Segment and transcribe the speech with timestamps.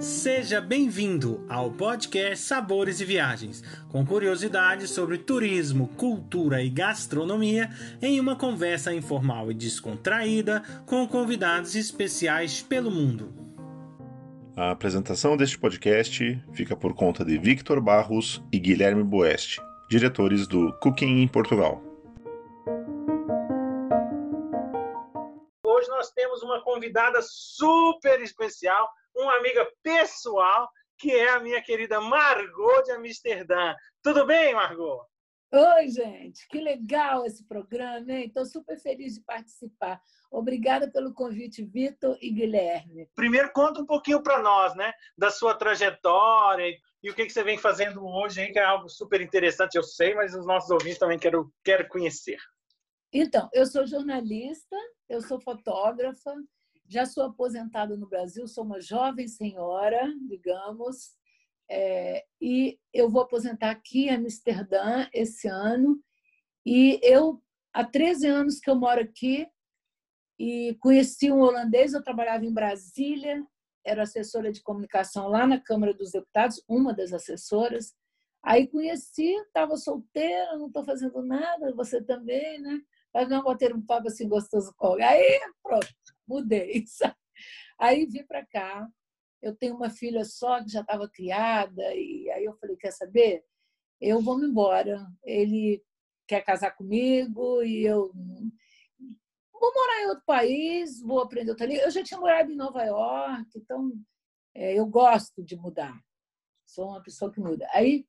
[0.00, 7.68] Seja bem-vindo ao podcast Sabores e Viagens, com curiosidades sobre turismo, cultura e gastronomia,
[8.00, 13.30] em uma conversa informal e descontraída com convidados especiais pelo mundo.
[14.56, 20.72] A apresentação deste podcast fica por conta de Victor Barros e Guilherme Boeste, diretores do
[20.80, 21.82] Cooking em Portugal.
[25.62, 32.00] Hoje nós temos uma convidada super especial uma amiga pessoal, que é a minha querida
[32.00, 33.74] Margot de Amsterdã.
[34.02, 35.06] Tudo bem, Margot?
[35.52, 38.26] Oi, gente, que legal esse programa, hein?
[38.26, 40.00] Estou super feliz de participar.
[40.30, 43.08] Obrigada pelo convite, Vitor e Guilherme.
[43.16, 47.58] Primeiro, conta um pouquinho para nós, né, da sua trajetória e o que, você vem
[47.58, 51.18] fazendo hoje, hein, que é algo super interessante, eu sei, mas os nossos ouvintes também
[51.18, 52.38] querem quero conhecer.
[53.12, 54.76] Então, eu sou jornalista,
[55.08, 56.32] eu sou fotógrafa,
[56.90, 61.14] já sou aposentada no Brasil, sou uma jovem senhora, digamos,
[61.70, 66.02] é, e eu vou aposentar aqui em Amsterdã esse ano.
[66.66, 67.40] E eu,
[67.72, 69.46] há 13 anos que eu moro aqui,
[70.36, 73.46] e conheci um holandês, eu trabalhava em Brasília,
[73.84, 77.94] era assessora de comunicação lá na Câmara dos Deputados, uma das assessoras.
[78.42, 82.80] Aí conheci, estava solteira, não estou fazendo nada, você também, né?
[83.14, 85.06] Mas não bater um papo assim gostoso com alguém.
[85.06, 85.88] Aí, pronto,
[86.30, 86.84] mudei.
[87.78, 88.88] Aí vim para cá.
[89.42, 93.42] Eu tenho uma filha só que já estava criada, e aí eu falei: quer saber?
[93.98, 95.06] Eu vou me embora.
[95.24, 95.82] Ele
[96.28, 98.12] quer casar comigo e eu
[99.50, 101.84] vou morar em outro país, vou aprender outra língua.
[101.84, 103.92] Eu já tinha morado em Nova York, então
[104.54, 105.98] é, eu gosto de mudar.
[106.66, 107.66] Sou uma pessoa que muda.
[107.72, 108.06] Aí,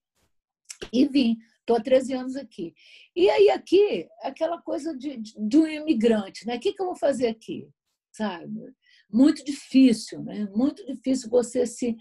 [0.92, 1.38] e vim.
[1.60, 2.74] Estou há 13 anos aqui.
[3.16, 6.58] E aí, aqui, aquela coisa de, de, de um imigrante, né?
[6.58, 7.70] O que, que eu vou fazer aqui?
[8.12, 8.74] Sabe?
[9.10, 10.48] Muito difícil, né?
[10.54, 11.96] Muito difícil você se.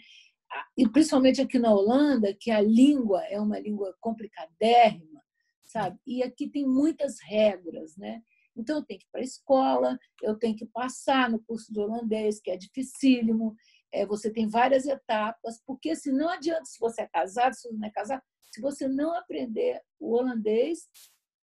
[0.76, 5.22] E principalmente aqui na Holanda, que a língua é uma língua complicadérrima,
[5.64, 5.98] sabe?
[6.06, 8.22] E aqui tem muitas regras, né?
[8.56, 11.80] Então, eu tenho que ir para a escola, eu tenho que passar no curso de
[11.80, 13.54] holandês, que é dificílimo.
[13.92, 17.76] É, você tem várias etapas, porque se não adianta se você é casado, se você
[17.76, 20.88] não é casado, se você não aprender o holandês,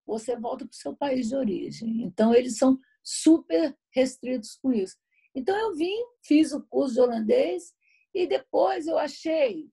[0.04, 2.02] você volta para o seu país de origem.
[2.02, 4.96] Então, eles são super restritos com isso.
[5.34, 7.74] Então, eu vim, fiz o curso de holandês
[8.14, 9.70] e depois eu achei,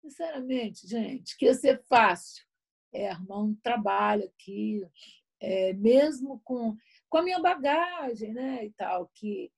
[0.00, 2.44] sinceramente, gente, que ia ser fácil
[2.92, 4.86] é, arrumar um trabalho aqui,
[5.40, 6.76] é, mesmo com,
[7.08, 9.52] com a minha bagagem né, e tal, que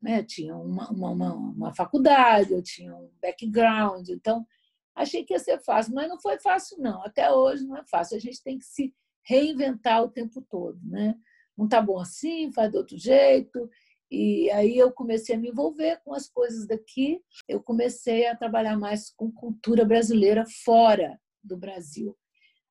[0.00, 4.46] né, tinha uma, uma, uma faculdade, eu tinha um background, então
[4.94, 7.02] Achei que ia ser fácil, mas não foi fácil, não.
[7.02, 8.16] Até hoje não é fácil.
[8.16, 10.78] A gente tem que se reinventar o tempo todo.
[10.84, 11.16] Né?
[11.56, 13.70] Não está bom assim, faz de outro jeito.
[14.10, 17.20] E aí eu comecei a me envolver com as coisas daqui.
[17.48, 22.16] Eu comecei a trabalhar mais com cultura brasileira fora do Brasil.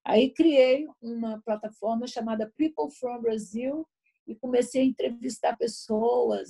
[0.05, 3.87] Aí criei uma plataforma chamada People from Brazil
[4.27, 6.49] e comecei a entrevistar pessoas.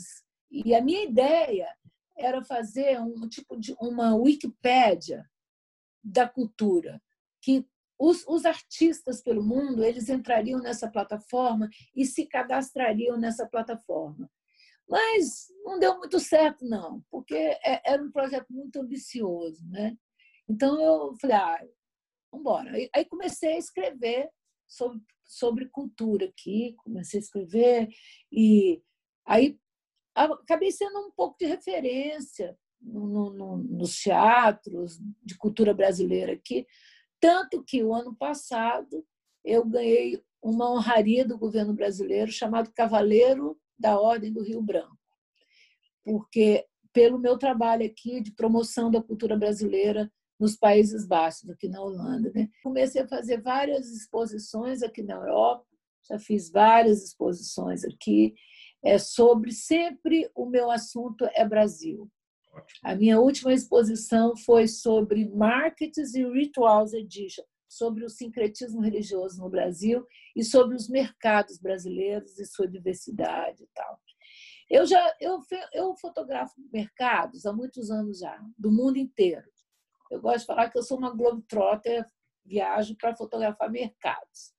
[0.49, 1.67] E a minha ideia
[2.17, 5.27] era fazer um tipo de uma Wikipédia
[6.03, 7.01] da cultura,
[7.41, 7.65] que
[8.03, 14.29] os, os, artistas pelo mundo eles entrariam nessa plataforma e se cadastrariam nessa plataforma.
[14.87, 19.65] Mas não deu muito certo, não, porque é, era um projeto muito ambicioso.
[19.69, 19.95] Né?
[20.49, 21.59] Então eu falei, ah,
[22.29, 22.71] vamos embora.
[22.93, 24.29] Aí comecei a escrever
[24.67, 27.87] sobre, sobre cultura aqui, comecei a escrever,
[28.29, 28.83] e
[29.25, 29.57] aí
[30.13, 36.67] acabei sendo um pouco de referência no, no, nos teatros de cultura brasileira aqui.
[37.23, 39.01] Tanto que o ano passado
[39.45, 44.99] eu ganhei uma honraria do governo brasileiro chamado Cavaleiro da Ordem do Rio Branco,
[46.03, 51.81] porque pelo meu trabalho aqui de promoção da cultura brasileira nos Países Baixos, aqui na
[51.81, 52.29] Holanda.
[52.35, 52.49] Né?
[52.61, 55.65] Comecei a fazer várias exposições aqui na Europa,
[56.09, 58.35] já fiz várias exposições aqui,
[58.83, 62.11] é sobre sempre o meu assunto é Brasil.
[62.83, 69.49] A minha última exposição foi sobre Markets e Rituals Edition, sobre o sincretismo religioso no
[69.49, 70.05] Brasil
[70.35, 73.99] e sobre os mercados brasileiros e sua diversidade e tal.
[74.69, 75.39] Eu já eu,
[75.73, 79.45] eu fotografo mercados há muitos anos já, do mundo inteiro.
[80.11, 82.05] Eu gosto de falar que eu sou uma globetrotter,
[82.45, 84.53] viajo para fotografar mercados.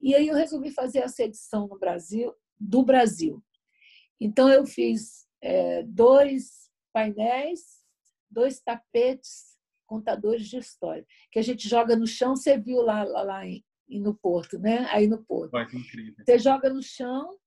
[0.00, 3.42] E aí eu resolvi fazer essa edição no Brasil, do Brasil.
[4.20, 6.65] Então eu fiz é, dois
[6.96, 7.84] painéis,
[8.30, 9.54] dois tapetes
[9.86, 13.62] contadores de história, que a gente joga no chão, você viu lá, lá, lá em,
[13.86, 14.86] no Porto, né?
[14.90, 15.54] Aí no Porto.
[15.58, 16.24] Incrível.
[16.24, 17.38] Você joga no chão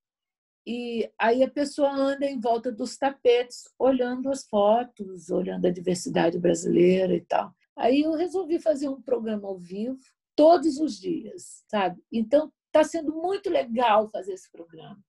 [0.67, 6.37] e aí a pessoa anda em volta dos tapetes, olhando as fotos, olhando a diversidade
[6.37, 7.51] brasileira e tal.
[7.75, 9.97] Aí eu resolvi fazer um programa ao vivo
[10.35, 11.99] todos os dias, sabe?
[12.11, 14.99] Então está sendo muito legal fazer esse programa.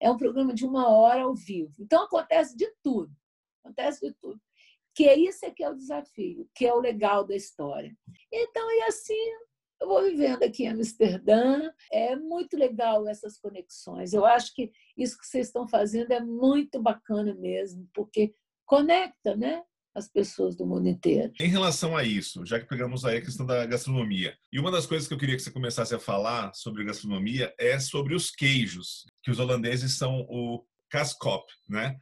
[0.00, 1.74] É um programa de uma hora ao vivo.
[1.78, 3.12] Então acontece de tudo,
[3.62, 4.40] acontece de tudo.
[4.94, 7.96] Que é isso é que é o desafio, que é o legal da história.
[8.32, 9.32] Então e assim
[9.80, 11.70] eu vou vivendo aqui em Amsterdã.
[11.90, 14.12] É muito legal essas conexões.
[14.12, 18.32] Eu acho que isso que vocês estão fazendo é muito bacana mesmo, porque
[18.64, 19.62] conecta, né?
[19.94, 21.32] as pessoas do mundo inteiro.
[21.38, 24.86] Em relação a isso, já que pegamos aí a questão da gastronomia, e uma das
[24.86, 29.04] coisas que eu queria que você começasse a falar sobre gastronomia é sobre os queijos,
[29.22, 31.98] que os holandeses são o kaskop, né?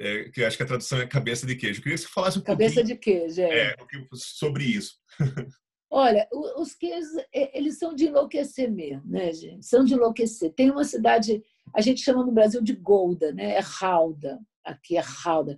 [0.00, 1.80] É, que acho que a tradução é cabeça de queijo.
[1.80, 2.98] Eu queria que você falasse um cabeça pouquinho...
[2.98, 3.72] Cabeça de queijo, é.
[3.72, 3.76] é
[4.14, 4.94] sobre isso.
[5.90, 9.66] Olha, os queijos, eles são de enlouquecer mesmo, né, gente?
[9.66, 10.52] São de enlouquecer.
[10.52, 11.42] Tem uma cidade,
[11.74, 13.54] a gente chama no Brasil de Golda, né?
[13.54, 14.38] É Rauda.
[14.62, 15.56] Aqui é Rauda.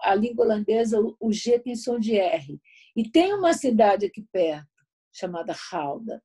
[0.00, 2.60] A língua holandesa, o G tem som de R.
[2.96, 4.68] E tem uma cidade aqui perto,
[5.12, 6.20] chamada Rauda.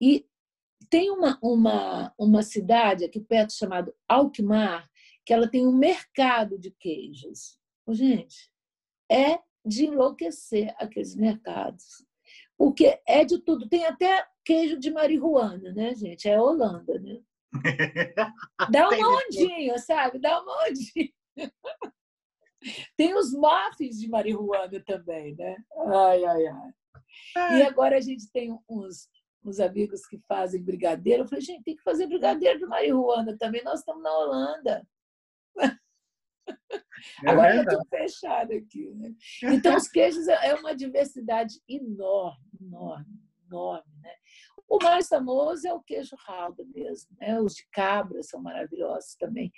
[0.00, 0.24] E
[0.88, 4.88] tem uma, uma, uma cidade aqui perto chamada Alkmaar,
[5.26, 7.58] que ela tem um mercado de queijos.
[7.88, 8.50] Gente,
[9.10, 12.06] é de enlouquecer aqueles mercados
[12.56, 13.68] porque é de tudo.
[13.68, 16.28] Tem até queijo de marihuana, né, gente?
[16.28, 17.20] É Holanda, né?
[18.70, 20.18] Dá uma ondinha, sabe?
[20.18, 21.12] Dá uma ondinha.
[22.96, 25.56] Tem os muffins de marihuana também, né?
[25.86, 27.58] Ai, ai, ai.
[27.58, 29.08] E agora a gente tem uns,
[29.44, 31.22] uns amigos que fazem brigadeiro.
[31.22, 33.62] Eu falei, gente, tem que fazer brigadeiro de marihuana também.
[33.62, 34.84] Nós estamos na Holanda.
[37.24, 38.90] É Agora está tudo fechado aqui.
[38.94, 39.14] Né?
[39.44, 43.92] Então, os queijos é uma diversidade enorme, enorme, enorme.
[44.00, 44.14] Né?
[44.68, 47.16] O mais famoso é o queijo ralda mesmo.
[47.18, 47.40] Né?
[47.40, 49.52] Os de cabra são maravilhosos também.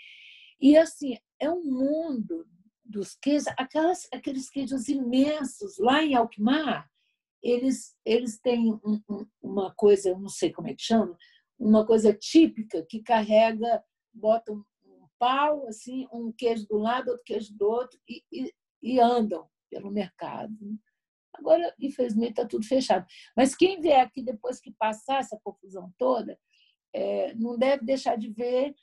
[0.61, 2.47] E, assim, é um mundo
[2.85, 5.79] dos queijos, aquelas, aqueles queijos imensos.
[5.79, 6.89] Lá em Alkmaar,
[7.43, 11.17] eles, eles têm um, um, uma coisa, eu não sei como é que chama,
[11.59, 14.53] uma coisa típica que carrega, bota
[15.19, 19.91] pau, assim, um queijo do lado, outro queijo do outro, e, e, e andam pelo
[19.91, 20.55] mercado.
[21.35, 23.07] Agora, infelizmente, está tudo fechado.
[23.37, 26.39] Mas quem vier aqui depois que passar essa confusão toda,
[26.93, 28.75] é, não deve deixar de ver,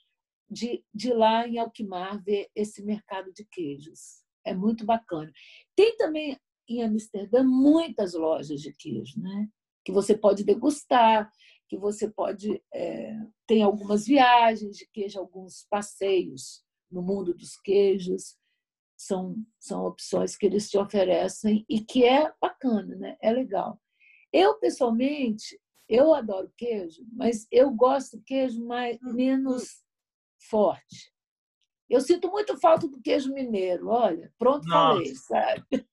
[0.49, 4.23] de, de lá em Alquimar, ver esse mercado de queijos.
[4.45, 5.31] É muito bacana.
[5.75, 6.37] Tem também
[6.67, 9.49] em Amsterdã muitas lojas de queijo, né?
[9.85, 11.31] que você pode degustar,
[11.67, 12.61] que você pode.
[12.73, 13.15] É,
[13.47, 18.37] tem algumas viagens de queijo, alguns passeios no mundo dos queijos.
[18.97, 23.17] São, são opções que eles te oferecem e que é bacana, né?
[23.21, 23.77] é legal.
[24.31, 29.83] Eu, pessoalmente, eu adoro queijo, mas eu gosto do queijo mais, menos
[30.49, 31.13] forte.
[31.89, 34.93] Eu sinto muito falta do queijo mineiro, olha, pronto, Nossa.
[34.93, 35.65] falei, sabe?
[35.73, 35.85] É.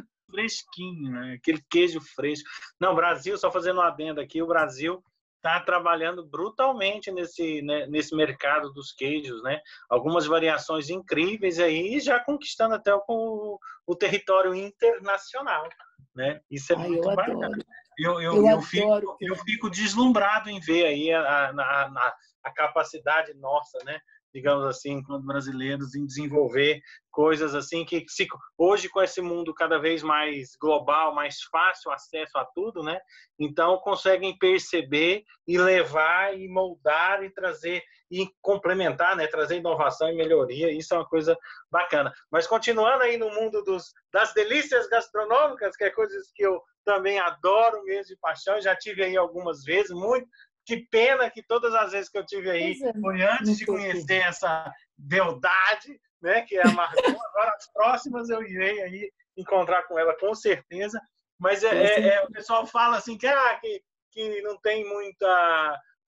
[0.34, 1.36] fresquinho, né?
[1.40, 2.48] Aquele queijo fresco.
[2.80, 5.02] Não, Brasil, só fazendo uma adenda aqui, o Brasil
[5.36, 9.60] está trabalhando brutalmente nesse, né, nesse mercado dos queijos, né?
[9.90, 15.68] Algumas variações incríveis aí, já conquistando até o, o território internacional,
[16.14, 16.40] né?
[16.50, 17.46] Isso é Ai, muito eu bacana.
[17.46, 17.64] Adoro.
[17.96, 22.50] Eu, eu, eu, eu, fico, eu fico deslumbrado em ver aí a, a, a, a
[22.50, 24.00] capacidade nossa, né?
[24.34, 28.26] Digamos assim, enquanto brasileiros, em desenvolver coisas assim que se,
[28.58, 32.98] hoje com esse mundo cada vez mais global, mais fácil acesso a tudo, né?
[33.38, 37.80] Então conseguem perceber e levar e moldar e trazer
[38.10, 39.28] e complementar, né?
[39.28, 40.72] Trazer inovação e melhoria.
[40.72, 41.38] Isso é uma coisa
[41.70, 42.12] bacana.
[42.30, 47.18] Mas continuando aí no mundo dos das delícias gastronômicas, que é coisas que eu também
[47.20, 50.28] adoro mesmo de paixão, já tive aí algumas vezes, muito
[50.64, 54.22] que pena que todas as vezes que eu tive aí é, foi antes de conhecer
[54.22, 56.94] essa beldade, né, que é a Margot.
[57.28, 61.00] Agora as próximas eu irei aí encontrar com ela com certeza.
[61.38, 65.26] Mas é, é, é, o pessoal fala assim que, ah, que, que não tem muita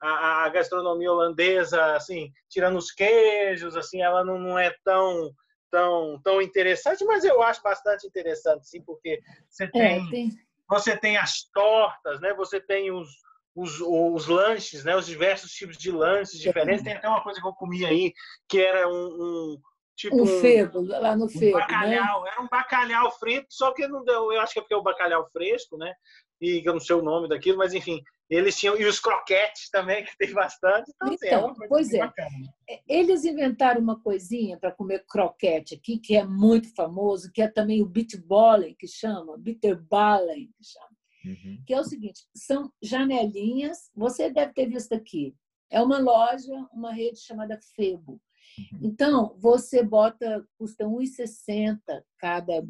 [0.01, 5.33] a, a, gastronomia holandesa, assim, tirando os queijos, assim, ela não, não é tão
[5.69, 9.21] tão tão interessante, mas eu acho bastante interessante, sim, porque
[9.51, 10.31] você é, tem, tem,
[10.69, 12.33] você tem as tortas, né?
[12.35, 13.09] Você tem os,
[13.57, 14.95] os, os lanches, né?
[14.95, 16.85] Os diversos tipos de lanches diferentes.
[16.85, 18.13] Tem até uma coisa que eu comi aí,
[18.47, 19.59] que era um, um
[19.97, 21.67] tipo um febo, lá no febo, um né?
[21.67, 22.31] bacalhau, né?
[22.31, 24.83] era um bacalhau frito, só que não deu, eu acho que é porque é o
[24.83, 25.95] bacalhau fresco, né?
[26.39, 30.05] E eu não sei o nome daquilo, mas enfim, eles tinham e os croquetes também
[30.05, 30.93] que tem bastante.
[30.95, 31.99] Então, assim, é então é pois é.
[32.01, 32.55] Bacana.
[32.87, 37.81] Eles inventaram uma coisinha para comer croquete aqui que é muito famoso, que é também
[37.81, 40.96] o bitbollen que chama, bitterballen que chama.
[41.26, 41.62] Uhum.
[41.66, 45.35] Que é o seguinte: são janelinhas, você deve ter visto aqui,
[45.68, 48.21] É uma loja, uma rede chamada Febo.
[48.59, 48.80] Uhum.
[48.83, 51.80] Então, você bota, custa 1,60
[52.18, 52.66] cada,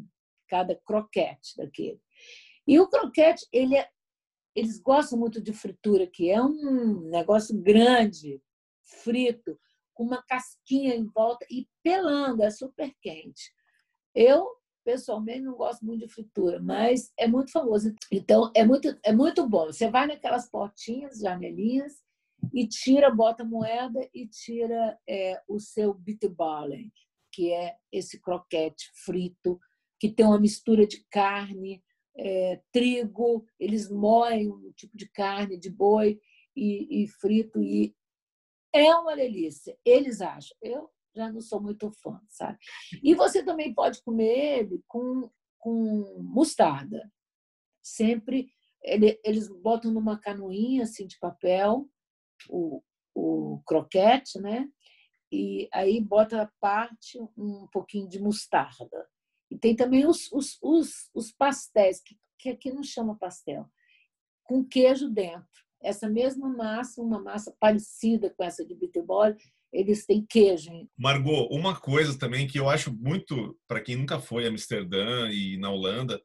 [0.49, 2.01] cada croquete daquele.
[2.67, 3.87] E o croquete, ele é,
[4.55, 8.41] eles gostam muito de fritura, que é um negócio grande,
[9.03, 9.57] frito,
[9.93, 13.51] com uma casquinha em volta e pelando, é super quente.
[14.13, 14.47] Eu,
[14.87, 17.93] pessoalmente, não gosto muito de fritura, mas é muito famoso.
[18.09, 19.65] Então, é muito, é muito bom.
[19.65, 22.01] Você vai naquelas portinhas, janelinhas,
[22.53, 26.89] e tira, bota moeda e tira é, o seu bitterballen,
[27.33, 29.59] que é esse croquete frito,
[29.99, 31.83] que tem uma mistura de carne,
[32.15, 36.17] é, trigo, eles moem um tipo de carne de boi
[36.55, 37.93] e, e frito, e
[38.73, 39.77] é uma delícia.
[39.83, 40.55] Eles acham.
[40.61, 42.57] Eu já não sou muito fã, sabe?
[43.03, 47.11] E você também pode comer ele com, com mostarda.
[47.83, 48.49] Sempre
[48.83, 51.89] ele, eles botam numa canoinha assim de papel
[52.49, 52.81] o,
[53.13, 54.69] o croquete, né?
[55.31, 59.07] E aí bota a parte um pouquinho de mostarda.
[59.51, 63.69] E tem também os, os, os, os pastéis, que, que aqui não chama pastel,
[64.43, 65.65] com queijo dentro.
[65.81, 69.35] Essa mesma massa, uma massa parecida com essa de bitterball,
[69.71, 70.71] eles têm queijo.
[70.97, 75.57] Margot, uma coisa também que eu acho muito, para quem nunca foi a Amsterdã e
[75.57, 76.21] na Holanda,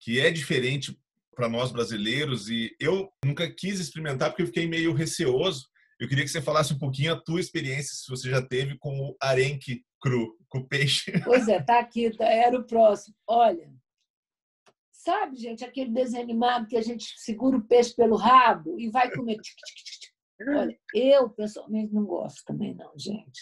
[0.00, 0.98] que é diferente
[1.34, 5.68] para nós brasileiros e eu nunca quis experimentar porque eu fiquei meio receoso.
[5.98, 8.98] Eu queria que você falasse um pouquinho a tua experiência, se você já teve com
[8.98, 11.12] o arenque cru, com o peixe.
[11.24, 13.14] Pois é, tá aqui, tá, era o próximo.
[13.26, 13.70] Olha,
[14.92, 19.10] sabe, gente, aquele desenho animado que a gente segura o peixe pelo rabo e vai
[19.10, 19.38] comer.
[20.48, 23.40] Olha, eu pessoalmente não gosto também, não, gente.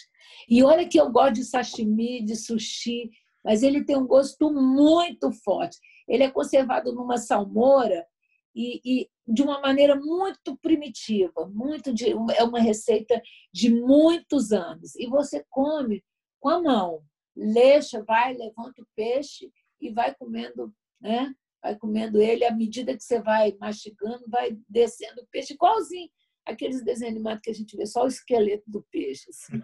[0.49, 3.09] E olha que eu gosto de sashimi, de sushi,
[3.43, 5.77] mas ele tem um gosto muito forte.
[6.07, 8.05] Ele é conservado numa salmoura
[8.53, 13.21] e, e de uma maneira muito primitiva, muito de, é uma receita
[13.53, 14.95] de muitos anos.
[14.95, 16.03] E você come
[16.39, 17.01] com a mão,
[17.35, 21.33] leixa, vai, levanta o peixe e vai comendo, né?
[21.61, 26.09] Vai comendo ele à medida que você vai mastigando, vai descendo o peixe, igualzinho
[26.49, 29.29] aqueles desenhos animados que a gente vê só o esqueleto do peixe.
[29.29, 29.61] Assim.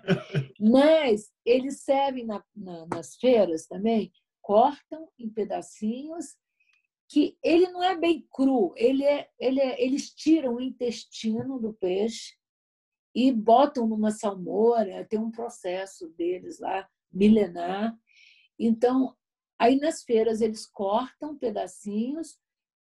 [0.60, 4.12] Mas eles servem na, na, nas feiras também
[4.42, 6.36] cortam em pedacinhos
[7.08, 11.74] que ele não é bem cru, ele é, ele é, eles tiram o intestino do
[11.74, 12.36] peixe
[13.14, 17.96] e botam numa salmoura, tem um processo deles lá milenar.
[18.60, 19.16] Então,
[19.58, 22.38] aí nas feiras eles cortam pedacinhos,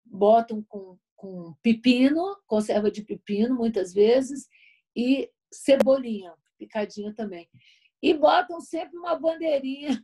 [0.04, 4.48] botam com, com pepino, conserva de pepino muitas vezes,
[4.96, 7.50] e cebolinha, picadinha também.
[8.02, 10.02] E botam sempre uma bandeirinha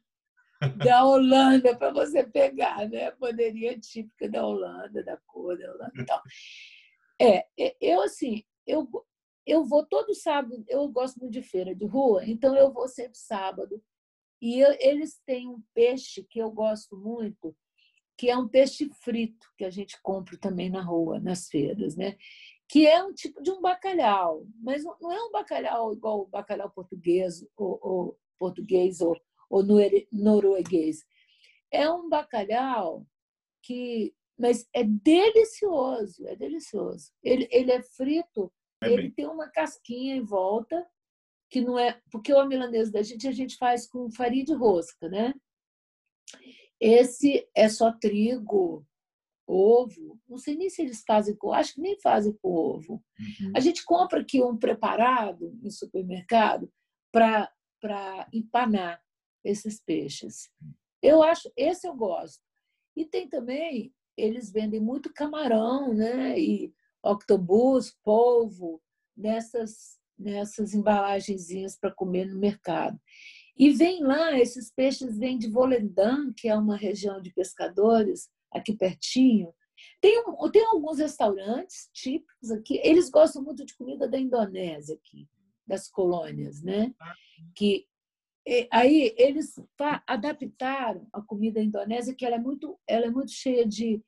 [0.86, 3.12] da Holanda para você pegar, né?
[3.12, 6.22] Poderia típica da Holanda, da cor da Holanda e.
[7.22, 8.86] É, é, eu assim, eu,
[9.46, 13.18] eu vou todo sábado, eu gosto muito de feira de rua, então eu vou sempre
[13.18, 13.82] sábado.
[14.42, 17.56] E eu, eles têm um peixe que eu gosto muito,
[18.18, 22.18] que é um peixe frito, que a gente compra também na rua, nas feiras, né?
[22.68, 26.70] Que é um tipo de um bacalhau, mas não é um bacalhau igual o bacalhau
[26.72, 29.16] português ou, ou português ou
[29.50, 29.64] ou
[30.12, 31.06] norueguês.
[31.72, 33.06] É um bacalhau
[33.62, 37.12] que, mas é delicioso, é delicioso.
[37.24, 40.86] Ele, ele é frito, é ele tem uma casquinha em volta
[41.50, 45.08] que não é porque o milanês da gente a gente faz com farinha de rosca,
[45.08, 45.34] né?
[46.80, 48.86] Esse é só trigo,
[49.48, 50.20] ovo.
[50.28, 52.94] Não sei nem se eles fazem com, acho que nem fazem com ovo.
[52.94, 53.52] Uhum.
[53.56, 56.72] A gente compra aqui um preparado no supermercado
[57.12, 57.52] para
[57.86, 59.00] para empanar
[59.44, 60.50] esses peixes.
[61.04, 62.42] Eu acho, esse eu gosto.
[62.96, 66.40] E tem também, eles vendem muito camarão, né?
[66.40, 68.82] E octobus, polvo,
[69.16, 73.00] nessas, nessas embalagenzinhas para comer no mercado.
[73.58, 78.76] E vem lá, esses peixes vêm de Volendam, que é uma região de pescadores, aqui
[78.76, 79.54] pertinho.
[80.02, 80.22] Tem,
[80.52, 85.28] tem alguns restaurantes típicos aqui, eles gostam muito de comida da Indonésia aqui,
[85.66, 86.94] das colônias, né?
[87.00, 87.14] Ah,
[87.56, 87.88] que
[88.72, 89.56] aí eles
[90.06, 94.02] adaptaram a comida indonésia, que ela é muito, ela é muito cheia de,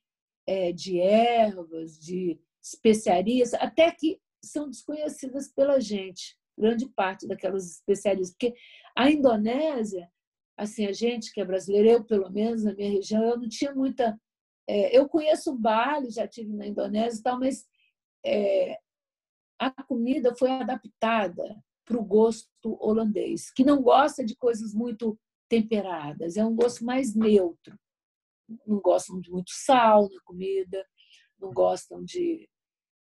[0.45, 8.31] é, de ervas, de especiarias, até que são desconhecidas pela gente, grande parte daquelas especiarias,
[8.31, 8.53] porque
[8.95, 10.09] a Indonésia,
[10.57, 13.73] assim, a gente que é brasileira, eu pelo menos na minha região, eu não tinha
[13.73, 14.19] muita.
[14.67, 17.65] É, eu conheço Bali, já tive na Indonésia e tal, mas
[18.25, 18.77] é,
[19.59, 25.17] a comida foi adaptada para o gosto holandês, que não gosta de coisas muito
[25.49, 27.77] temperadas, é um gosto mais neutro.
[28.65, 30.85] Não gostam de muito sal na comida,
[31.39, 32.49] não gostam de.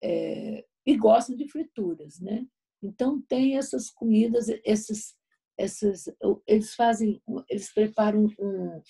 [0.01, 2.45] É, e gostam de frituras, né?
[2.83, 5.15] Então tem essas comidas, esses,
[5.57, 6.05] esses,
[6.45, 8.81] eles fazem, eles preparam um,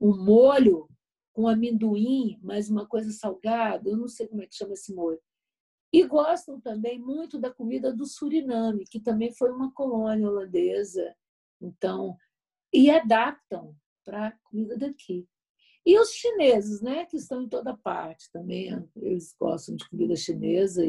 [0.00, 0.88] um molho
[1.32, 5.20] com amendoim, mas uma coisa salgada, eu não sei como é que chama esse molho.
[5.92, 11.14] E gostam também muito da comida do Suriname, que também foi uma colônia holandesa.
[11.60, 12.16] Então,
[12.72, 13.74] e adaptam
[14.04, 15.26] para a comida daqui.
[15.86, 20.82] E os chineses, né, que estão em toda parte também, eles gostam de comida chinesa.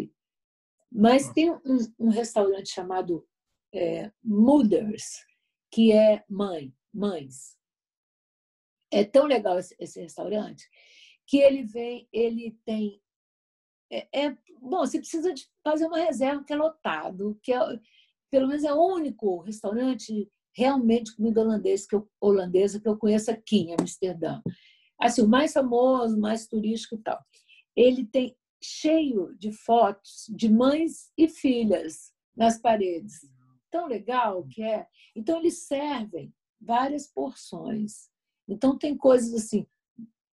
[0.91, 3.27] Mas tem um, um restaurante chamado
[3.73, 5.23] é, Mothers,
[5.71, 7.57] que é mãe, mães.
[8.91, 10.67] É tão legal esse, esse restaurante
[11.27, 12.99] que ele vem, ele tem
[13.91, 17.59] é, é, bom, você precisa de fazer uma reserva que é lotado, que é,
[18.29, 23.31] pelo menos é o único restaurante realmente comida holandesa que eu, holandesa que eu conheço
[23.31, 24.41] aqui em Amsterdã.
[24.99, 27.19] Assim, o mais famoso, mais turístico e tal.
[27.75, 33.21] Ele tem cheio de fotos de mães e filhas nas paredes.
[33.71, 34.87] Tão legal que é.
[35.15, 38.09] Então, eles servem várias porções.
[38.47, 39.67] Então, tem coisas assim: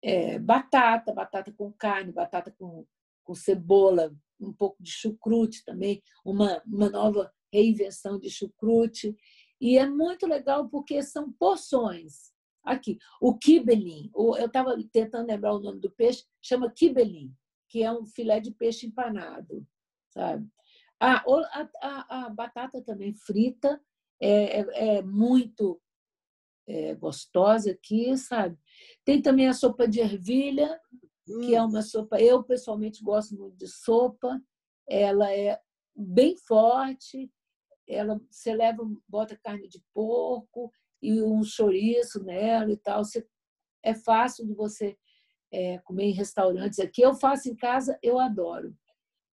[0.02, 2.86] é, batata, batata com carne, batata com
[3.30, 9.16] com cebola, um pouco de chucrute também, uma, uma nova reinvenção de chucrute.
[9.62, 12.32] E é muito legal porque são porções.
[12.64, 17.32] Aqui, o kibelin, eu estava tentando lembrar o nome do peixe, chama kibelin,
[17.70, 19.66] que é um filé de peixe empanado,
[20.10, 20.48] sabe?
[21.00, 21.24] Ah,
[21.54, 23.82] a, a, a batata também frita
[24.20, 25.82] é, é, é muito
[26.68, 28.58] é, gostosa aqui, sabe?
[29.06, 30.80] Tem também a sopa de ervilha,
[31.26, 31.68] que é hum.
[31.68, 32.20] uma sopa.
[32.20, 34.42] Eu, pessoalmente, gosto muito de sopa.
[34.88, 35.60] Ela é
[35.96, 37.32] bem forte.
[37.88, 40.72] Ela, você leva, bota carne de porco
[41.02, 43.04] e um chouriço nela e tal.
[43.04, 43.26] Você,
[43.84, 44.98] é fácil de você
[45.52, 47.02] é, comer em restaurantes aqui.
[47.02, 48.74] Eu faço em casa, eu adoro.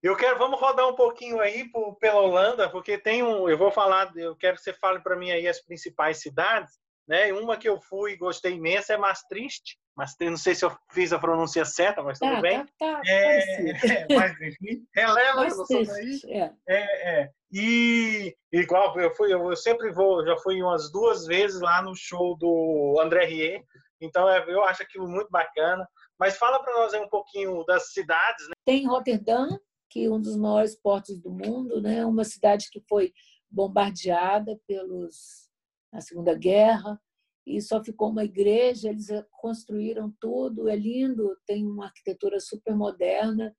[0.03, 3.71] Eu quero, vamos rodar um pouquinho aí por, pela Holanda, porque tem um, eu vou
[3.71, 6.73] falar, eu quero que você fale para mim aí as principais cidades,
[7.07, 7.33] né?
[7.33, 11.13] Uma que eu fui e gostei imenso é Maastricht, mas não sei se eu fiz
[11.13, 12.67] a pronúncia certa, mas tudo tá, bem.
[12.79, 16.21] Tá, tá, é, é, mas enfim, releva que eu sou daí.
[16.29, 16.51] É.
[16.69, 17.31] É, é.
[17.53, 22.37] E igual eu fui, eu sempre vou, já fui umas duas vezes lá no show
[22.37, 23.63] do André Rieu,
[24.01, 25.87] então é, eu acho aquilo muito bacana.
[26.23, 28.47] Mas fala para nós um pouquinho das cidades.
[28.47, 28.55] Né?
[28.65, 29.49] Tem Roterdã,
[29.91, 32.07] que é um dos maiores portos do mundo, né?
[32.07, 33.13] Uma cidade que foi
[33.51, 35.51] bombardeada pelos
[35.93, 36.97] na Segunda Guerra
[37.45, 43.53] e só ficou uma igreja, eles construíram tudo, é lindo, tem uma arquitetura super moderna.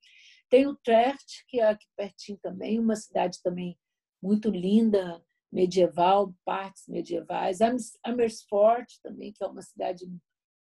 [0.50, 3.78] Tem o Trert, que é aqui pertinho também, uma cidade também
[4.22, 5.22] muito linda,
[5.52, 7.60] medieval, partes medievais.
[8.06, 10.06] Amersfoort também, que é uma cidade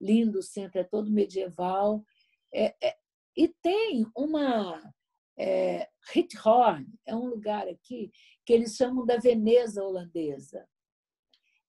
[0.01, 2.03] linda, o centro é todo medieval.
[2.53, 2.97] É, é,
[3.37, 4.83] e tem uma...
[5.41, 8.11] É, Hithorn é um lugar aqui
[8.45, 10.67] que eles chamam da Veneza holandesa.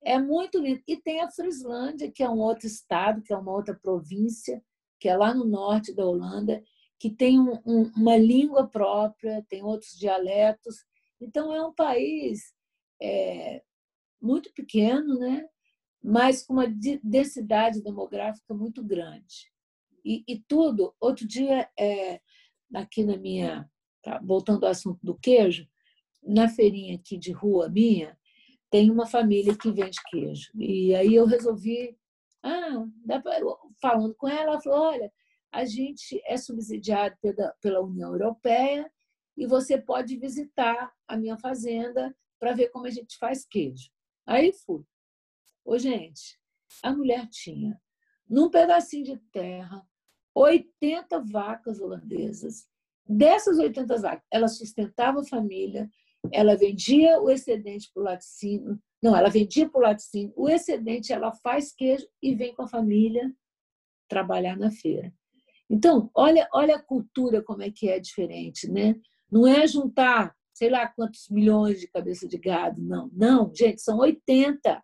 [0.02, 0.82] É muito lindo.
[0.88, 4.64] E tem a Frislândia, que é um outro estado, que é uma outra província,
[5.00, 6.64] que é lá no norte da Holanda,
[6.98, 10.86] que tem um, um, uma língua própria, tem outros dialetos.
[11.22, 12.54] Então, é um país
[13.02, 13.62] é,
[14.22, 15.48] muito pequeno, né?
[16.04, 16.68] Mas com uma
[17.04, 19.52] densidade demográfica muito grande.
[20.04, 22.22] E, e tudo, outro dia, é,
[22.74, 23.70] aqui na minha.
[24.02, 25.68] Tá, voltando ao assunto do queijo,
[26.24, 28.18] na feirinha aqui de rua minha,
[28.70, 30.52] tem uma família que vende queijo.
[30.56, 31.98] E aí eu resolvi,
[32.42, 32.86] ah,
[33.22, 33.42] pra...
[33.82, 35.12] falando com ela, ela falou: olha,
[35.52, 38.90] a gente é subsidiado pela, pela União Europeia
[39.36, 43.90] e você pode visitar a minha fazenda para ver como a gente faz queijo.
[44.26, 44.84] Aí fui.
[45.70, 46.36] Ô, gente,
[46.82, 47.80] a mulher tinha,
[48.28, 49.88] num pedacinho de terra,
[50.34, 52.68] 80 vacas holandesas.
[53.08, 55.88] Dessas 80 vacas, ela sustentava a família,
[56.32, 61.14] ela vendia o excedente para o laticínio, não, ela vendia para o laticínio, o excedente
[61.14, 63.32] ela faz queijo e vem com a família
[64.08, 65.14] trabalhar na feira.
[65.70, 69.00] Então, olha, olha a cultura como é que é diferente, né?
[69.32, 73.08] Não é juntar, sei lá quantos milhões de cabeça de gado, não.
[73.14, 74.84] Não, gente, são 80.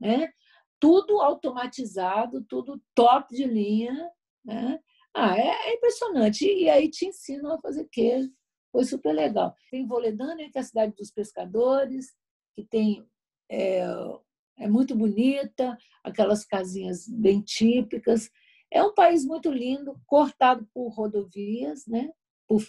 [0.00, 0.30] Né?
[0.78, 4.10] Tudo automatizado, tudo top de linha.
[4.44, 4.80] Né?
[5.14, 6.44] Ah, é, é impressionante.
[6.44, 8.30] E aí te ensinam a fazer queijo
[8.72, 9.54] foi super legal.
[9.70, 12.14] Tem Voledânia, que é a cidade dos pescadores,
[12.54, 13.04] que tem
[13.50, 13.82] é,
[14.58, 18.30] é muito bonita, aquelas casinhas bem típicas.
[18.70, 22.10] É um país muito lindo, cortado por rodovias, né?
[22.46, 22.62] por,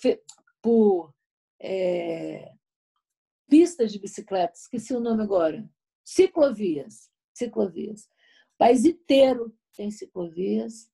[0.62, 1.14] por
[1.60, 2.52] é,
[3.48, 5.68] pistas de bicicletas, esqueci o nome agora.
[6.04, 7.12] Ciclovias.
[7.46, 8.04] Ciclovias.
[8.56, 10.90] O país inteiro tem ciclovias.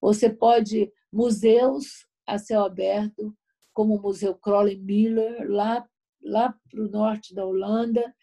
[0.00, 3.36] Você pode, museus a céu aberto,
[3.72, 5.86] como o Museu Crowley Miller, lá
[6.22, 8.14] lá para o norte da Holanda,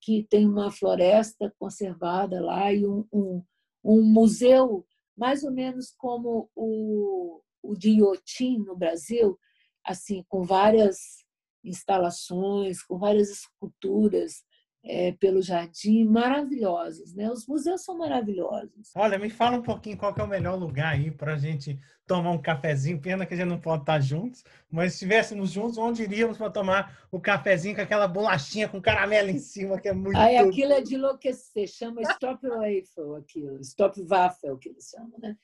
[0.00, 3.44] que tem uma floresta conservada lá e um, um,
[3.84, 9.38] um museu mais ou menos como o, o de Iotim, no Brasil,
[9.84, 11.22] assim, com várias
[11.62, 14.42] instalações, com várias esculturas,
[14.84, 17.14] é, pelo jardim, maravilhosos.
[17.14, 17.30] Né?
[17.30, 18.90] Os museus são maravilhosos.
[18.94, 22.32] Olha, me fala um pouquinho qual é o melhor lugar aí para a gente tomar
[22.32, 23.00] um cafezinho.
[23.00, 26.50] Pena que a gente não pode estar juntos, mas se estivéssemos juntos, onde iríamos para
[26.50, 30.16] tomar o cafezinho com aquela bolachinha com caramelo em cima, que é muito.
[30.16, 35.36] Aí aquilo é de enlouquecer, chama Stroopwafel aquilo, Stroopwafel que eles chamam, né?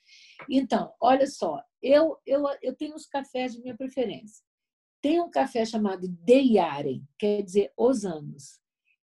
[0.51, 4.44] Então, olha só, eu, eu, eu tenho os cafés de minha preferência.
[5.01, 8.59] Tem um café chamado De Jaren, quer dizer os anos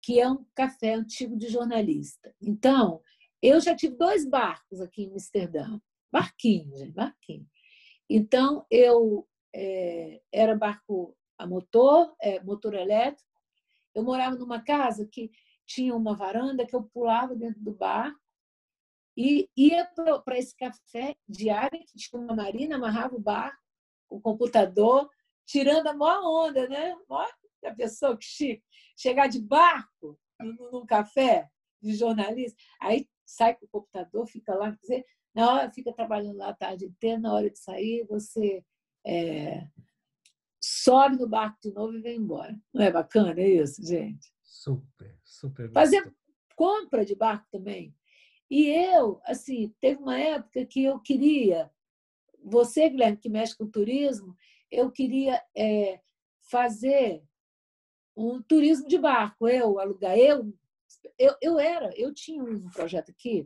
[0.06, 2.32] que é um café antigo de jornalista.
[2.40, 3.02] Então,
[3.42, 5.80] eu já tive dois barcos aqui em Amsterdã,
[6.12, 7.44] barquinhos, gente, barquinho.
[8.08, 13.28] Então, eu é, era barco a motor, é, motor elétrico.
[13.92, 15.28] Eu morava numa casa que
[15.66, 18.20] tinha uma varanda que eu pulava dentro do barco
[19.16, 19.90] e ia
[20.24, 23.58] para esse café diário, que tinha uma marina, amarrava o barco,
[24.08, 25.10] o computador,
[25.44, 26.94] tirando a maior onda, né?
[27.66, 28.64] A pessoa que chique
[28.96, 31.48] chegar de barco num café
[31.82, 36.38] de jornalista, aí sai com o computador, fica lá, quer dizer, na hora fica trabalhando
[36.38, 38.64] lá a tarde inteira, na hora de sair você
[39.06, 39.66] é,
[40.60, 42.58] sobe no barco de novo e vem embora.
[42.72, 44.32] Não é bacana isso, gente?
[44.42, 45.70] Super, super.
[45.72, 46.12] Fazer
[46.56, 47.94] compra de barco também.
[48.50, 51.70] E eu, assim, teve uma época que eu queria,
[52.42, 54.34] você, Guilherme, que mexe com turismo,
[54.70, 56.00] eu queria é,
[56.48, 57.22] fazer
[58.16, 59.46] um turismo de barco.
[59.48, 60.52] Eu alugar, eu,
[61.18, 63.44] eu, eu era, eu tinha um projeto aqui,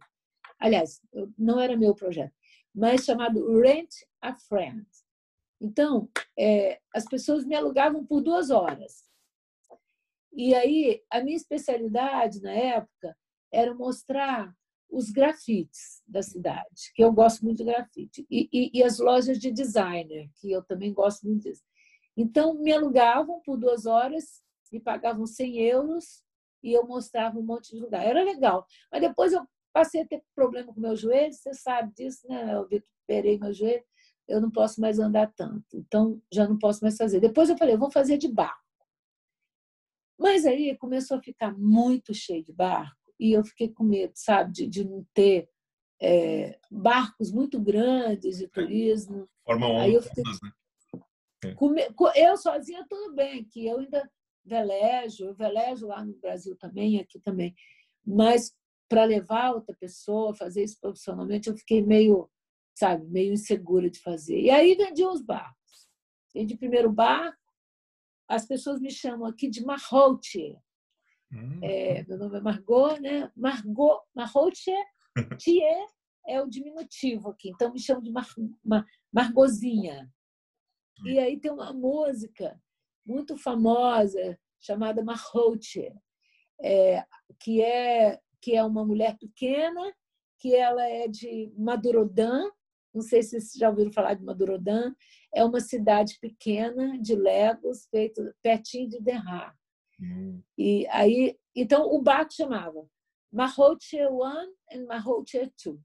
[0.59, 1.01] aliás,
[1.37, 2.35] não era meu projeto,
[2.75, 4.87] mas chamado Rent a Friend.
[5.61, 9.05] Então, é, as pessoas me alugavam por duas horas.
[10.33, 13.17] E aí, a minha especialidade na época
[13.53, 14.55] era mostrar
[14.89, 19.39] os grafites da cidade, que eu gosto muito de grafite, e, e, e as lojas
[19.39, 21.63] de designer, que eu também gosto muito disso.
[22.17, 26.23] Então, me alugavam por duas horas me pagavam 100 euros
[26.63, 28.05] e eu mostrava um monte de lugar.
[28.05, 28.67] Era legal.
[28.91, 32.55] Mas depois eu passei a ter problema com meu joelho, você sabe disso, né?
[32.55, 33.85] Eu recuperei meu joelho,
[34.29, 35.77] eu não posso mais andar tanto.
[35.77, 37.21] Então, já não posso mais fazer.
[37.21, 38.61] Depois eu falei, eu vou fazer de barco.
[40.19, 44.53] Mas aí começou a ficar muito cheio de barco e eu fiquei com medo, sabe,
[44.53, 45.49] de, de não ter
[46.01, 49.29] é, barcos muito grandes de turismo.
[49.47, 50.53] Forma aí eu, fiquei, né?
[51.45, 52.29] É.
[52.29, 54.11] eu sozinha tudo bem, que eu ainda
[54.45, 57.55] velejo, eu velejo lá no Brasil também, aqui também.
[58.05, 58.55] Mas
[58.89, 62.29] para levar outra pessoa, fazer isso profissionalmente, eu fiquei meio,
[62.75, 64.41] sabe, meio insegura de fazer.
[64.41, 65.89] E aí vendi os barcos.
[66.35, 67.39] Vendi primeiro barco,
[68.29, 70.57] as pessoas me chamam aqui de Marroutier.
[71.33, 71.61] Hum.
[71.63, 73.31] É, meu nome é Margot, né?
[73.37, 74.85] Margot, Marroutier,
[75.41, 75.87] Thier
[76.27, 78.27] é o diminutivo aqui, então me chamam de Mar,
[78.65, 80.11] Mar, Margozinha.
[81.01, 81.09] Hum.
[81.09, 82.61] E aí tem uma música
[83.05, 85.93] muito famosa chamada Marroche,
[86.63, 87.05] é,
[87.39, 89.95] que é que é uma mulher pequena,
[90.39, 92.43] que ela é de Madurodã,
[92.93, 94.95] não sei se vocês já ouviram falar de Madurodã,
[95.35, 99.55] é uma cidade pequena de Legos, feito pertinho de Derra.
[100.01, 100.43] Hum.
[100.59, 102.85] E aí, então o barco chamava
[103.31, 105.81] Marroche One e Marroche Two.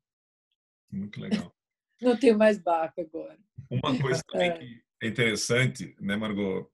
[0.92, 1.54] Muito legal.
[2.02, 3.38] Não tem mais barco agora.
[3.70, 4.58] Uma coisa também é.
[4.58, 6.70] que é interessante, né, Margot?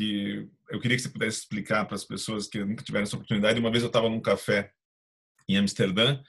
[0.00, 3.60] Que eu queria que você pudesse explicar para as pessoas que nunca tiveram essa oportunidade.
[3.60, 4.72] Uma vez eu estava num café
[5.46, 6.22] em Amsterdã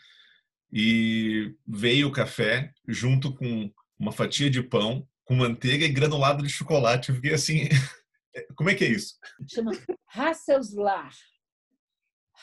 [0.72, 6.50] e veio o café junto com uma fatia de pão, com manteiga e granulado de
[6.50, 7.10] chocolate.
[7.10, 7.70] Eu fiquei assim,
[8.56, 9.18] como é que é isso?
[9.48, 9.72] Chama
[10.14, 11.14] Hasselslar.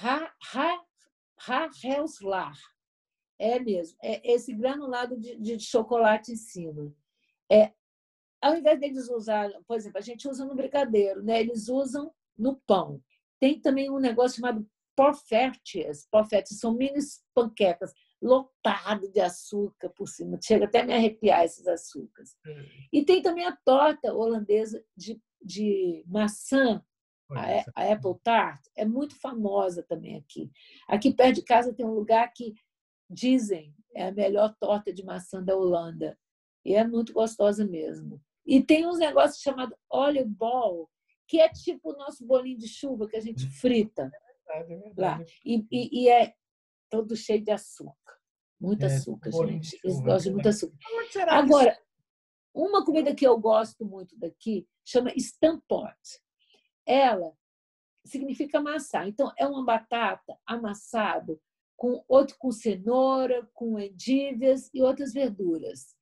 [0.00, 0.80] Ha, ha,
[1.46, 2.56] Hasselslar.
[3.38, 3.98] É mesmo.
[4.02, 6.92] É esse granulado de, de chocolate em cima.
[7.50, 7.72] É
[8.40, 11.40] ao invés deles usar, por exemplo, a gente usa no brigadeiro, né?
[11.40, 13.02] Eles usam no pão.
[13.40, 16.06] Tem também um negócio chamado porfetes.
[16.10, 16.98] Porfetes são mini
[17.34, 20.38] panquecas lotado de açúcar por cima.
[20.42, 22.36] Chega até a me arrepiar esses açúcares.
[22.46, 22.64] É.
[22.92, 26.82] E tem também a torta holandesa de, de maçã,
[27.30, 30.50] a, a, Apple Tart, é muito famosa também aqui.
[30.88, 32.54] Aqui perto de casa tem um lugar que
[33.08, 36.18] dizem é a melhor torta de maçã da Holanda.
[36.64, 38.20] E é muito gostosa mesmo.
[38.48, 40.90] E tem uns negócios chamados óleo ball,
[41.28, 43.50] que é tipo o nosso bolinho de chuva que a gente uhum.
[43.50, 44.10] frita
[44.48, 45.20] é verdade, é verdade.
[45.20, 45.26] lá.
[45.44, 46.34] E, e, e, é
[46.88, 48.18] todo cheio de açúcar.
[48.58, 49.78] Muito é, açúcar, gente.
[49.84, 50.76] Eles gostam de muito açúcar.
[51.28, 51.78] Agora,
[52.54, 55.94] uma comida que eu gosto muito daqui chama Stampot.
[56.86, 57.36] Ela
[58.06, 59.06] significa amassar.
[59.06, 61.38] Então, é uma batata amassado
[61.76, 65.97] com outro com cenoura, com endívias e outras verduras.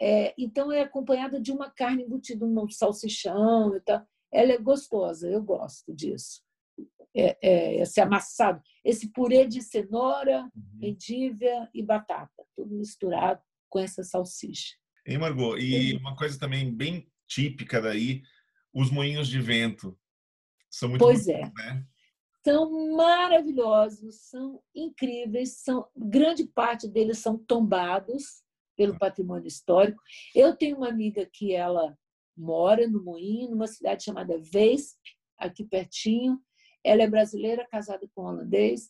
[0.00, 4.06] É, então, é acompanhada de uma carne embutida, um salsichão e tal.
[4.32, 6.42] Ela é gostosa, eu gosto disso.
[7.16, 10.78] É, é, esse amassado, esse purê de cenoura, uhum.
[10.80, 14.76] endívia e batata, tudo misturado com essa salsicha.
[15.06, 15.56] Hein, Margot?
[15.58, 18.22] E uma coisa também bem típica daí,
[18.72, 19.98] os moinhos de vento.
[20.70, 21.40] São muito Pois é.
[21.40, 21.86] Né?
[22.44, 28.42] São maravilhosos, são incríveis, são grande parte deles são tombados
[28.78, 30.00] pelo patrimônio histórico.
[30.32, 31.98] Eu tenho uma amiga que ela
[32.36, 34.96] mora no Moinho, numa cidade chamada Weesp,
[35.36, 36.40] aqui pertinho.
[36.84, 38.88] Ela é brasileira, casada com um holandês.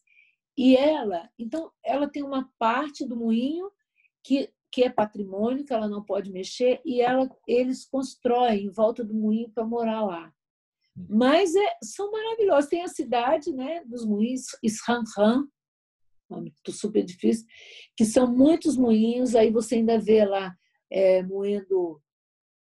[0.56, 3.70] E ela, então, ela tem uma parte do moinho
[4.22, 9.02] que, que é patrimônio, que ela não pode mexer, e ela, eles constroem em volta
[9.04, 10.32] do moinho para morar lá.
[10.96, 11.06] Uhum.
[11.10, 12.68] Mas é, são maravilhosos.
[12.68, 15.46] Tem a cidade né, dos moinhos, Ishanhan,
[16.30, 17.46] nome super difícil,
[17.96, 20.54] que são muitos moinhos, aí você ainda vê lá
[20.90, 22.00] é, moendo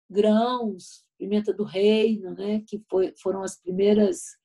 [0.08, 4.38] grãos, pimenta do reino, né, que foi, foram as primeiras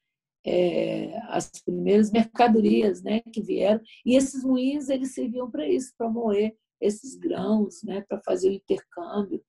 [0.47, 3.81] é, as primeiras mercadorias, né, que vieram.
[4.05, 8.53] E esses moinhos eles serviam para isso, para moer esses grãos, né, para fazer o
[8.53, 9.43] intercâmbio,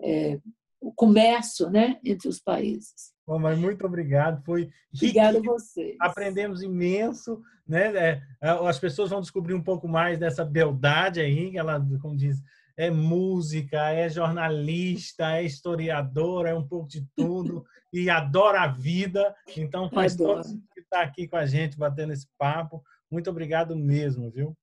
[0.00, 0.40] é,
[0.80, 3.12] o comércio, né, entre os países.
[3.30, 5.96] Bom, mas muito obrigado, foi obrigado a vocês.
[6.00, 7.96] Aprendemos imenso, né?
[7.96, 12.42] É, as pessoas vão descobrir um pouco mais dessa beldade aí, ela, como diz,
[12.76, 17.64] é música, é jornalista, é historiadora, é um pouco de tudo
[17.94, 19.32] e adora a vida.
[19.56, 20.42] Então faz todo
[20.74, 22.82] que está aqui com a gente batendo esse papo.
[23.08, 24.56] Muito obrigado mesmo, viu?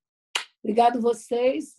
[0.61, 1.75] Obrigado vocês.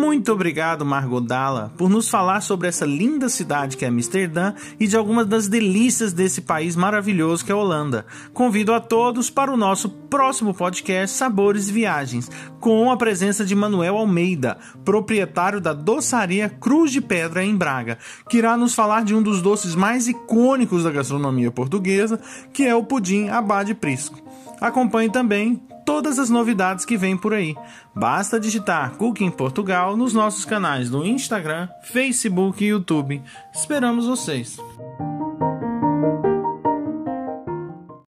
[0.00, 4.86] Muito obrigado, Margot Dalla, por nos falar sobre essa linda cidade que é Amsterdã e
[4.86, 8.06] de algumas das delícias desse país maravilhoso que é a Holanda.
[8.32, 13.54] Convido a todos para o nosso próximo podcast Sabores e Viagens, com a presença de
[13.54, 19.14] Manuel Almeida, proprietário da doçaria Cruz de Pedra em Braga, que irá nos falar de
[19.14, 22.18] um dos doces mais icônicos da gastronomia portuguesa,
[22.54, 24.29] que é o pudim Abade Prisco.
[24.60, 27.56] Acompanhe também todas as novidades que vêm por aí.
[27.94, 33.22] Basta digitar Cooking Portugal nos nossos canais no Instagram, Facebook e YouTube.
[33.52, 34.58] Esperamos vocês!